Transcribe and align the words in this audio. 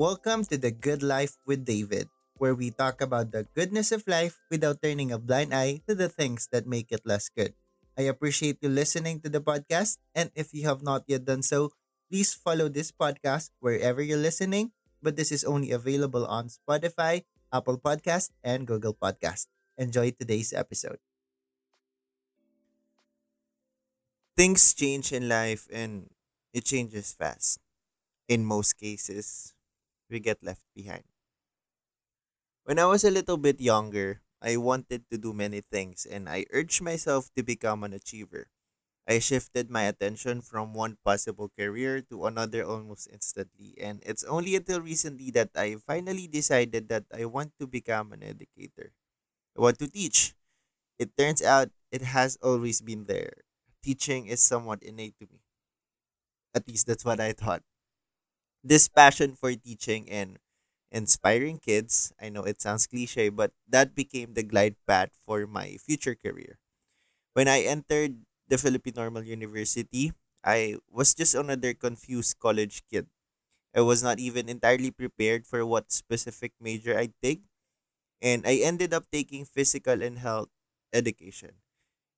Welcome 0.00 0.48
to 0.48 0.56
The 0.56 0.72
Good 0.72 1.04
Life 1.04 1.36
with 1.44 1.68
David, 1.68 2.08
where 2.40 2.56
we 2.56 2.72
talk 2.72 3.04
about 3.04 3.36
the 3.36 3.44
goodness 3.52 3.92
of 3.92 4.08
life 4.08 4.40
without 4.48 4.80
turning 4.80 5.12
a 5.12 5.20
blind 5.20 5.52
eye 5.52 5.84
to 5.84 5.92
the 5.92 6.08
things 6.08 6.48
that 6.56 6.64
make 6.64 6.88
it 6.88 7.04
less 7.04 7.28
good. 7.28 7.52
I 8.00 8.08
appreciate 8.08 8.64
you 8.64 8.72
listening 8.72 9.20
to 9.20 9.28
the 9.28 9.44
podcast, 9.44 10.00
and 10.16 10.32
if 10.32 10.56
you 10.56 10.64
have 10.64 10.80
not 10.80 11.04
yet 11.04 11.28
done 11.28 11.44
so, 11.44 11.76
please 12.08 12.32
follow 12.32 12.72
this 12.72 12.88
podcast 12.88 13.52
wherever 13.60 14.00
you're 14.00 14.16
listening. 14.16 14.72
But 15.04 15.20
this 15.20 15.28
is 15.28 15.44
only 15.44 15.68
available 15.68 16.24
on 16.24 16.48
Spotify, 16.48 17.28
Apple 17.52 17.76
Podcast, 17.76 18.32
and 18.40 18.64
Google 18.64 18.96
Podcast. 18.96 19.52
Enjoy 19.76 20.16
today's 20.16 20.56
episode. 20.56 20.96
Things 24.32 24.72
change 24.72 25.12
in 25.12 25.28
life 25.28 25.68
and 25.68 26.08
it 26.56 26.64
changes 26.64 27.12
fast. 27.12 27.60
In 28.32 28.48
most 28.48 28.80
cases, 28.80 29.52
we 30.10 30.20
get 30.20 30.42
left 30.42 30.64
behind. 30.74 31.04
When 32.64 32.78
I 32.78 32.86
was 32.86 33.04
a 33.04 33.10
little 33.10 33.36
bit 33.36 33.60
younger, 33.60 34.22
I 34.40 34.56
wanted 34.56 35.04
to 35.10 35.18
do 35.18 35.32
many 35.34 35.60
things 35.60 36.06
and 36.06 36.28
I 36.28 36.46
urged 36.50 36.80
myself 36.80 37.28
to 37.36 37.42
become 37.42 37.84
an 37.84 37.92
achiever. 37.92 38.48
I 39.08 39.18
shifted 39.20 39.70
my 39.70 39.84
attention 39.84 40.42
from 40.42 40.74
one 40.74 40.98
possible 41.04 41.50
career 41.58 42.02
to 42.10 42.26
another 42.26 42.64
almost 42.64 43.08
instantly, 43.12 43.74
and 43.80 44.02
it's 44.06 44.24
only 44.24 44.56
until 44.56 44.80
recently 44.80 45.30
that 45.32 45.50
I 45.56 45.76
finally 45.76 46.28
decided 46.28 46.88
that 46.90 47.06
I 47.12 47.26
want 47.26 47.52
to 47.60 47.66
become 47.66 48.12
an 48.12 48.22
educator. 48.22 48.94
I 49.58 49.62
want 49.62 49.78
to 49.80 49.88
teach. 49.88 50.34
It 50.98 51.16
turns 51.16 51.42
out 51.42 51.70
it 51.92 52.02
has 52.02 52.36
always 52.42 52.80
been 52.82 53.06
there. 53.06 53.44
Teaching 53.82 54.26
is 54.26 54.42
somewhat 54.42 54.82
innate 54.82 55.18
to 55.20 55.26
me. 55.26 55.42
At 56.54 56.68
least 56.68 56.86
that's 56.86 57.04
what 57.04 57.18
I 57.18 57.32
thought. 57.32 57.64
This 58.62 58.88
passion 58.88 59.34
for 59.36 59.52
teaching 59.56 60.08
and 60.10 60.38
inspiring 60.92 61.58
kids, 61.58 62.12
I 62.20 62.28
know 62.28 62.44
it 62.44 62.60
sounds 62.60 62.86
cliche, 62.86 63.28
but 63.30 63.52
that 63.68 63.94
became 63.94 64.34
the 64.34 64.42
glide 64.44 64.76
path 64.86 65.10
for 65.26 65.46
my 65.46 65.76
future 65.80 66.14
career. 66.14 66.58
When 67.34 67.48
I 67.48 67.62
entered 67.62 68.24
the 68.48 68.58
Philippine 68.58 68.94
Normal 68.96 69.24
University, 69.24 70.12
I 70.44 70.78
was 70.90 71.14
just 71.14 71.34
another 71.34 71.74
confused 71.74 72.38
college 72.40 72.82
kid. 72.90 73.08
I 73.74 73.82
was 73.82 74.02
not 74.02 74.18
even 74.20 74.48
entirely 74.48 74.90
prepared 74.92 75.46
for 75.46 75.66
what 75.66 75.92
specific 75.92 76.52
major 76.60 76.98
I'd 76.98 77.14
take, 77.22 77.42
and 78.22 78.46
I 78.46 78.62
ended 78.64 78.94
up 78.94 79.10
taking 79.12 79.44
physical 79.46 80.02
and 80.02 80.18
health 80.18 80.50
education. 80.92 81.60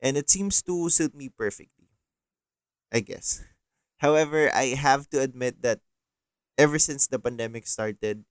And 0.00 0.16
it 0.16 0.30
seems 0.30 0.62
to 0.64 0.90
suit 0.90 1.14
me 1.14 1.28
perfectly, 1.30 1.88
I 2.92 3.00
guess. 3.00 3.44
However, 3.98 4.50
I 4.54 4.76
have 4.78 5.08
to 5.10 5.20
admit 5.20 5.62
that 5.62 5.80
ever 6.58 6.78
since 6.78 7.06
the 7.06 7.18
pandemic 7.18 7.66
started, 7.66 8.24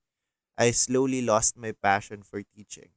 I 0.57 0.71
slowly 0.71 1.21
lost 1.23 1.57
my 1.57 1.73
passion 1.73 2.23
for 2.23 2.43
teaching. 2.43 2.89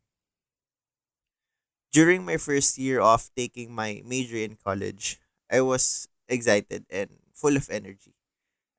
During 1.93 2.25
my 2.25 2.37
first 2.37 2.79
year 2.79 3.01
of 3.01 3.31
taking 3.37 3.75
my 3.75 4.03
major 4.07 4.37
in 4.39 4.57
college, 4.57 5.19
I 5.51 5.61
was 5.63 6.07
excited 6.29 6.87
and 6.91 7.11
full 7.35 7.57
of 7.57 7.69
energy. 7.71 8.15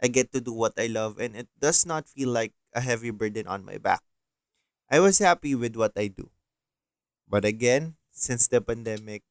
I 0.02 0.07
get 0.09 0.31
to 0.33 0.41
do 0.41 0.53
what 0.53 0.73
I 0.79 0.88
love 0.88 1.19
and 1.19 1.35
it 1.35 1.49
does 1.59 1.85
not 1.85 2.09
feel 2.09 2.29
like 2.29 2.53
a 2.73 2.81
heavy 2.81 3.11
burden 3.11 3.47
on 3.47 3.66
my 3.66 3.77
back. 3.77 4.03
I 4.89 4.99
was 5.02 5.19
happy 5.19 5.56
with 5.56 5.75
what 5.78 5.94
I 5.97 6.07
do. 6.09 6.31
But 7.28 7.45
again, 7.45 7.97
since 8.12 8.47
the 8.47 8.62
pandemic, 8.62 9.23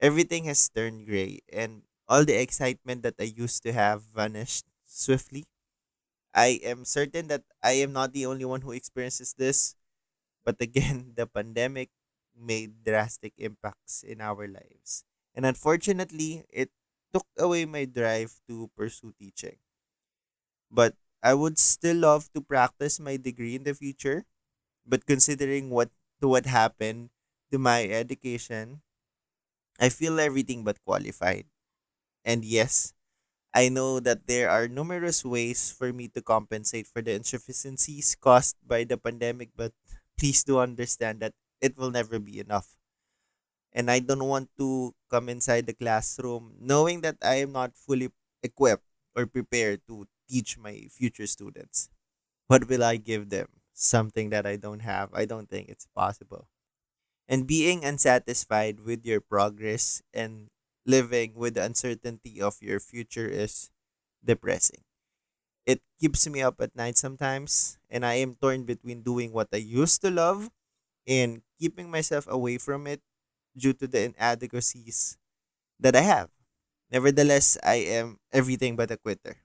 everything 0.00 0.44
has 0.46 0.68
turned 0.68 1.06
gray 1.06 1.40
and 1.52 1.84
all 2.08 2.24
the 2.24 2.40
excitement 2.40 3.02
that 3.04 3.16
I 3.20 3.24
used 3.34 3.62
to 3.64 3.72
have 3.72 4.04
vanished 4.14 4.66
swiftly. 4.86 5.46
I 6.36 6.60
am 6.62 6.84
certain 6.84 7.28
that 7.28 7.44
I 7.64 7.80
am 7.82 7.92
not 7.92 8.12
the 8.14 8.26
only 8.26 8.44
one 8.46 8.62
who 8.62 8.72
experiences 8.72 9.34
this, 9.38 9.74
but 10.44 10.56
again, 10.60 11.14
the 11.16 11.26
pandemic 11.26 11.90
made 12.36 12.84
drastic 12.84 13.34
impacts 13.38 14.02
in 14.04 14.20
our 14.20 14.48
lives. 14.48 15.04
And 15.34 15.46
unfortunately, 15.46 16.44
it 16.50 16.70
took 17.14 17.26
away 17.38 17.64
my 17.66 17.86
drive 17.86 18.40
to 18.48 18.70
pursue 18.76 19.14
teaching. 19.18 19.58
But 20.70 20.94
I 21.22 21.34
would 21.34 21.58
still 21.58 21.96
love 21.96 22.30
to 22.34 22.40
practice 22.40 23.00
my 23.00 23.16
degree 23.16 23.54
in 23.56 23.64
the 23.64 23.74
future. 23.74 24.26
But 24.86 25.06
considering 25.06 25.70
what 25.70 25.90
to 26.22 26.28
what 26.28 26.46
happened 26.46 27.10
to 27.52 27.58
my 27.58 27.84
education, 27.86 28.82
I 29.80 29.88
feel 29.90 30.20
everything 30.20 30.64
but 30.64 30.82
qualified. 30.84 31.46
And 32.24 32.44
yes, 32.44 32.94
I 33.56 33.70
know 33.72 34.00
that 34.00 34.28
there 34.28 34.50
are 34.52 34.68
numerous 34.68 35.24
ways 35.24 35.72
for 35.72 35.92
me 35.92 36.08
to 36.12 36.20
compensate 36.22 36.86
for 36.86 37.00
the 37.00 37.14
insufficiencies 37.16 38.14
caused 38.14 38.56
by 38.60 38.84
the 38.84 38.98
pandemic, 39.00 39.50
but 39.56 39.72
please 40.18 40.44
do 40.44 40.58
understand 40.60 41.20
that 41.20 41.32
it 41.60 41.76
will 41.76 41.90
never 41.90 42.18
be 42.20 42.38
enough. 42.38 42.76
And 43.72 43.90
I 43.90 44.00
don't 44.00 44.24
want 44.24 44.50
to 44.58 44.94
come 45.10 45.28
inside 45.28 45.66
the 45.66 45.74
classroom 45.74 46.56
knowing 46.60 47.02
that 47.02 47.16
I 47.22 47.36
am 47.44 47.52
not 47.52 47.76
fully 47.76 48.10
equipped 48.42 48.84
or 49.14 49.26
prepared 49.26 49.82
to 49.88 50.06
teach 50.28 50.56
my 50.58 50.88
future 50.90 51.26
students. 51.26 51.90
What 52.48 52.68
will 52.68 52.84
I 52.84 52.96
give 52.98 53.30
them? 53.30 53.48
Something 53.74 54.30
that 54.30 54.46
I 54.46 54.56
don't 54.56 54.80
have. 54.82 55.10
I 55.14 55.24
don't 55.26 55.50
think 55.50 55.68
it's 55.68 55.88
possible. 55.94 56.48
And 57.28 57.46
being 57.46 57.84
unsatisfied 57.84 58.80
with 58.80 59.06
your 59.06 59.20
progress 59.20 60.02
and 60.14 60.50
living 60.86 61.34
with 61.34 61.54
the 61.54 61.64
uncertainty 61.64 62.40
of 62.40 62.56
your 62.62 62.80
future 62.80 63.26
is 63.28 63.70
depressing. 64.24 64.84
It 65.66 65.82
keeps 66.00 66.26
me 66.28 66.42
up 66.42 66.60
at 66.60 66.76
night 66.76 66.96
sometimes, 66.96 67.78
and 67.90 68.06
I 68.06 68.22
am 68.22 68.36
torn 68.36 68.64
between 68.64 69.02
doing 69.02 69.32
what 69.32 69.48
I 69.52 69.58
used 69.58 70.00
to 70.02 70.10
love 70.10 70.50
and 71.06 71.42
keeping 71.60 71.90
myself 71.90 72.26
away 72.28 72.58
from 72.58 72.86
it 72.86 73.02
due 73.56 73.74
to 73.74 73.86
the 73.88 74.12
inadequacies 74.14 75.18
that 75.80 75.96
I 75.96 76.02
have. 76.02 76.30
Nevertheless, 76.90 77.58
I 77.64 77.86
am 78.00 78.18
everything 78.32 78.76
but 78.76 78.90
a 78.92 78.98
quitter. 78.98 79.38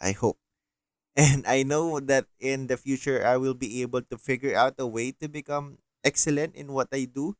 I 0.00 0.12
hope. 0.12 0.38
And 1.16 1.46
I 1.46 1.64
know 1.64 2.00
that 2.00 2.26
in 2.40 2.68
the 2.68 2.76
future, 2.76 3.24
I 3.26 3.36
will 3.36 3.54
be 3.54 3.82
able 3.82 4.02
to 4.02 4.18
figure 4.18 4.54
out 4.56 4.76
a 4.78 4.86
way 4.86 5.12
to 5.20 5.28
become 5.28 5.78
excellent 6.04 6.54
in 6.56 6.72
what 6.72 6.88
I 6.92 7.06
do 7.06 7.36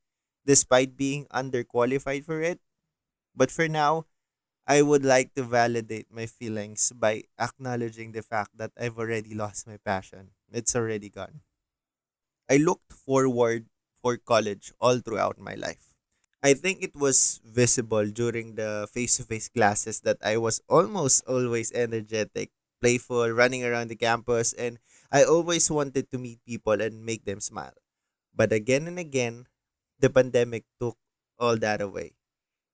despite 0.46 0.96
being 0.96 1.26
underqualified 1.34 2.24
for 2.24 2.40
it. 2.42 2.60
But 3.36 3.50
for 3.52 3.68
now, 3.68 4.06
I 4.66 4.82
would 4.82 5.04
like 5.04 5.34
to 5.34 5.44
validate 5.44 6.10
my 6.12 6.26
feelings 6.26 6.92
by 6.94 7.24
acknowledging 7.38 8.12
the 8.12 8.22
fact 8.22 8.56
that 8.58 8.72
I've 8.78 8.98
already 8.98 9.34
lost 9.34 9.66
my 9.66 9.78
passion. 9.78 10.32
It's 10.52 10.76
already 10.76 11.10
gone. 11.10 11.42
I 12.50 12.56
looked 12.58 12.92
forward 12.92 13.66
for 14.02 14.16
college 14.16 14.72
all 14.80 14.98
throughout 15.00 15.38
my 15.38 15.54
life. 15.54 15.94
I 16.42 16.54
think 16.54 16.82
it 16.82 16.94
was 16.94 17.40
visible 17.42 18.06
during 18.06 18.54
the 18.54 18.86
face 18.92 19.16
to 19.16 19.24
face 19.24 19.48
classes 19.48 20.00
that 20.06 20.18
I 20.22 20.36
was 20.36 20.60
almost 20.68 21.24
always 21.26 21.72
energetic, 21.72 22.50
playful, 22.80 23.30
running 23.30 23.64
around 23.64 23.88
the 23.88 23.96
campus, 23.98 24.52
and 24.52 24.78
I 25.10 25.24
always 25.24 25.70
wanted 25.70 26.10
to 26.12 26.18
meet 26.18 26.44
people 26.46 26.78
and 26.80 27.04
make 27.04 27.24
them 27.24 27.40
smile. 27.40 27.74
But 28.34 28.52
again 28.52 28.86
and 28.86 28.98
again, 28.98 29.48
the 29.98 30.10
pandemic 30.10 30.64
took 30.80 30.98
all 31.38 31.56
that 31.58 31.80
away. 31.80 32.14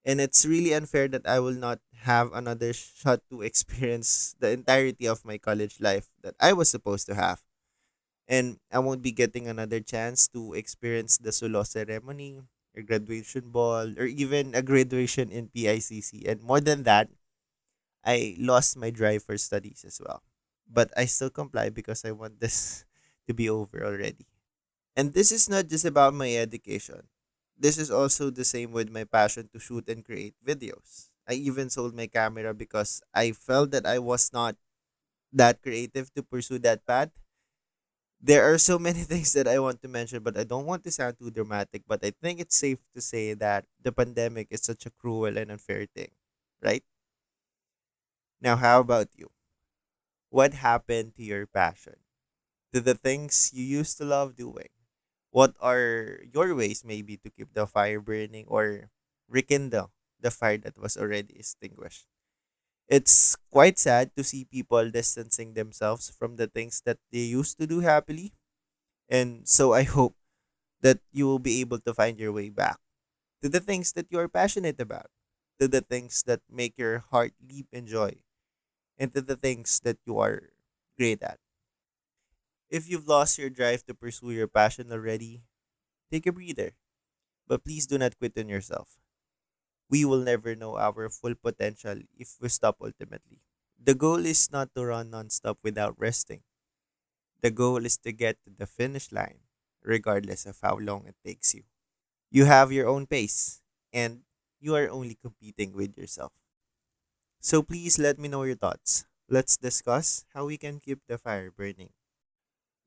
And 0.05 0.21
it's 0.21 0.45
really 0.47 0.75
unfair 0.75 1.07
that 1.09 1.27
I 1.27 1.39
will 1.39 1.55
not 1.55 1.79
have 2.03 2.33
another 2.33 2.73
shot 2.73 3.23
to 3.31 3.43
experience 3.43 4.35
the 4.41 4.51
entirety 4.51 5.07
of 5.07 5.25
my 5.25 5.39
college 5.39 5.81
life 5.81 6.11
that 6.23 6.35
I 6.41 6.53
was 6.55 6.71
supposed 6.71 7.07
to 7.07 7.15
have 7.15 7.43
and 8.29 8.59
I 8.73 8.79
won't 8.79 9.03
be 9.03 9.13
getting 9.13 9.49
another 9.49 9.81
chance 9.81 10.29
to 10.35 10.55
experience 10.55 11.19
the 11.19 11.33
solo 11.33 11.63
ceremony 11.65 12.41
or 12.77 12.83
graduation 12.83 13.51
ball 13.51 13.93
or 13.99 14.07
even 14.07 14.55
a 14.55 14.63
graduation 14.63 15.31
in 15.31 15.49
PICC. 15.49 16.25
And 16.27 16.43
more 16.43 16.61
than 16.61 16.85
that, 16.85 17.09
I 18.05 18.37
lost 18.39 18.77
my 18.77 18.91
drive 18.91 19.23
for 19.25 19.39
studies 19.39 19.85
as 19.87 20.01
well. 20.05 20.23
But 20.71 20.93
I 20.97 21.07
still 21.07 21.31
comply 21.31 21.71
because 21.71 22.05
I 22.05 22.13
want 22.13 22.41
this 22.41 22.85
to 23.29 23.35
be 23.35 23.49
over 23.51 23.85
already. 23.85 24.27
And 24.97 25.15
this 25.15 25.33
is 25.33 25.49
not 25.49 25.69
just 25.69 25.85
about 25.87 26.15
my 26.15 26.35
education. 26.37 27.09
This 27.63 27.79
is 27.79 27.91
also 27.91 28.31
the 28.31 28.45
same 28.45 28.73
with 28.73 28.91
my 28.91 29.05
passion 29.07 29.49
to 29.55 29.61
shoot 29.61 29.89
and 29.89 30.05
create 30.05 30.35
videos. 30.45 31.11
I 31.29 31.35
even 31.39 31.71
sold 31.71 31.95
my 31.95 32.09
camera 32.09 32.55
because 32.55 33.01
I 33.15 33.33
felt 33.33 33.71
that 33.73 33.87
I 33.87 34.01
was 34.01 34.33
not 34.35 34.57
that 35.33 35.63
creative 35.63 36.13
to 36.15 36.23
pursue 36.23 36.59
that 36.61 36.87
path 36.87 37.11
there 38.21 38.45
are 38.51 38.59
so 38.59 38.79
many 38.89 39.03
things 39.03 39.33
that 39.33 39.49
I 39.49 39.59
want 39.59 39.83
to 39.83 39.89
mention, 39.89 40.23
but 40.23 40.39
I 40.39 40.45
don't 40.45 40.67
want 40.67 40.85
to 40.85 40.91
sound 40.91 41.19
too 41.19 41.31
dramatic. 41.31 41.83
But 41.87 42.05
I 42.05 42.13
think 42.23 42.41
it's 42.41 42.57
safe 42.57 42.79
to 42.95 43.01
say 43.01 43.35
that 43.35 43.65
the 43.83 43.93
pandemic 43.93 44.49
is 44.51 44.63
such 44.63 44.87
a 44.87 44.91
cruel 44.91 45.37
and 45.37 45.51
unfair 45.51 45.87
thing, 45.95 46.11
right? 46.63 46.83
Now, 48.43 48.57
how 48.57 48.81
about 48.81 49.09
you? 49.17 49.31
What 50.31 50.55
happened 50.55 51.15
to 51.17 51.23
your 51.23 51.47
passion? 51.47 51.97
To 52.75 52.81
the 52.81 52.95
things 52.95 53.53
you 53.55 53.65
used 53.65 53.99
to 53.99 54.05
love 54.07 54.37
doing? 54.37 54.71
What 55.33 55.57
are 55.61 56.21
your 56.29 56.55
ways, 56.55 56.85
maybe, 56.85 57.17
to 57.19 57.31
keep 57.31 57.55
the 57.55 57.67
fire 57.67 58.01
burning 58.01 58.47
or 58.49 58.91
rekindle 59.29 59.91
the 60.21 60.31
fire 60.31 60.59
that 60.59 60.79
was 60.79 60.97
already 60.97 61.35
extinguished? 61.41 62.07
It's 62.89 63.37
quite 63.51 63.79
sad 63.79 64.13
to 64.17 64.25
see 64.25 64.45
people 64.45 64.91
distancing 64.91 65.55
themselves 65.55 66.11
from 66.11 66.37
the 66.37 66.47
things 66.47 66.83
that 66.85 66.99
they 67.13 67.25
used 67.27 67.59
to 67.59 67.67
do 67.67 67.81
happily. 67.81 68.35
And 69.09 69.49
so 69.49 69.73
I 69.73 69.85
hope 69.85 70.17
that 70.83 71.01
you 71.13 71.27
will 71.27 71.41
be 71.41 71.61
able 71.61 71.81
to 71.81 71.95
find 71.95 72.19
your 72.21 72.33
way 72.33 72.51
back 72.51 72.79
to 73.43 73.49
the 73.49 73.61
things 73.61 73.93
that 73.95 74.09
you 74.11 74.19
are 74.21 74.29
passionate 74.29 74.81
about, 74.81 75.09
to 75.61 75.69
the 75.69 75.83
things 75.83 76.23
that 76.27 76.41
make 76.51 76.75
your 76.79 77.01
heart 77.11 77.35
leap 77.43 77.69
in 77.73 77.87
joy, 77.87 78.17
and 78.99 79.13
to 79.15 79.23
the 79.23 79.37
things 79.37 79.81
that 79.85 79.99
you 80.07 80.19
are 80.19 80.53
great 80.99 81.23
at. 81.23 81.39
If 82.73 82.89
you've 82.91 83.07
lost 83.07 83.39
your 83.39 83.51
drive 83.51 83.87
to 83.87 83.95
pursue 83.95 84.33
your 84.33 84.49
passion 84.49 84.91
already, 84.91 85.45
take 86.13 86.27
a 86.27 86.33
breather. 86.33 86.73
But 87.49 87.65
please 87.65 87.87
do 87.87 87.99
not 87.99 88.19
quit 88.19 88.39
on 88.39 88.49
yourself. 88.49 88.99
We 89.91 90.05
will 90.05 90.21
never 90.23 90.57
know 90.57 90.77
our 90.79 91.09
full 91.09 91.35
potential 91.37 92.01
if 92.19 92.37
we 92.41 92.49
stop 92.49 92.79
ultimately. 92.83 93.43
The 93.79 93.95
goal 93.95 94.27
is 94.27 94.51
not 94.51 94.75
to 94.75 94.85
run 94.87 95.11
nonstop 95.11 95.59
without 95.63 95.99
resting. 95.99 96.43
The 97.43 97.51
goal 97.51 97.85
is 97.85 97.99
to 97.99 98.13
get 98.13 98.39
to 98.45 98.51
the 98.51 98.67
finish 98.67 99.13
line, 99.13 99.41
regardless 99.83 100.47
of 100.47 100.59
how 100.63 100.79
long 100.79 101.07
it 101.07 101.17
takes 101.25 101.53
you. 101.55 101.65
You 102.31 102.47
have 102.47 102.73
your 102.73 102.89
own 102.89 103.07
pace, 103.07 103.63
and 103.93 104.25
you 104.61 104.75
are 104.77 104.91
only 104.91 105.17
competing 105.17 105.73
with 105.75 105.99
yourself. 105.99 106.33
So 107.41 107.63
please 107.63 107.99
let 107.99 108.19
me 108.19 108.27
know 108.29 108.45
your 108.45 108.57
thoughts. 108.57 109.05
Let's 109.29 109.59
discuss 109.59 110.25
how 110.33 110.47
we 110.47 110.57
can 110.57 110.81
keep 110.81 111.01
the 111.07 111.19
fire 111.19 111.51
burning. 111.51 111.91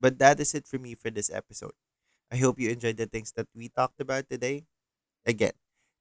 But 0.00 0.18
that 0.18 0.40
is 0.40 0.54
it 0.54 0.66
for 0.66 0.78
me 0.78 0.94
for 0.94 1.10
this 1.10 1.30
episode. 1.30 1.74
I 2.30 2.36
hope 2.36 2.58
you 2.58 2.70
enjoyed 2.70 2.96
the 2.96 3.06
things 3.06 3.32
that 3.36 3.48
we 3.54 3.68
talked 3.68 4.00
about 4.00 4.28
today. 4.28 4.64
Again, 5.24 5.52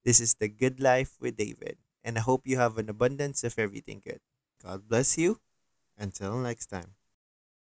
this 0.04 0.20
is 0.20 0.36
The 0.36 0.50
Good 0.50 0.80
Life 0.80 1.18
with 1.20 1.38
David, 1.38 1.78
and 2.04 2.18
I 2.18 2.22
hope 2.22 2.48
you 2.48 2.58
have 2.58 2.78
an 2.78 2.90
abundance 2.90 3.44
of 3.44 3.58
everything 3.58 4.02
good. 4.04 4.20
God 4.64 4.88
bless 4.88 5.18
you. 5.18 5.40
Until 5.98 6.38
next 6.40 6.68
time. 6.68 6.96